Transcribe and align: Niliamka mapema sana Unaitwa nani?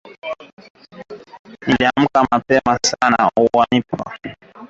Niliamka 1.67 2.27
mapema 2.31 2.79
sana 2.83 3.31
Unaitwa 3.39 3.67
nani? 4.21 4.35